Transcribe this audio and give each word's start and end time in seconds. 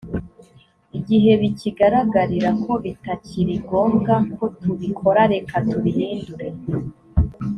igihe 0.97 1.31
bikigaragarira 1.41 2.49
ko 2.63 2.71
bitakiri 2.83 3.53
ngombwa 3.63 4.13
kotubikora 4.35 5.21
reka 5.33 5.55
tubihindure 5.69 6.47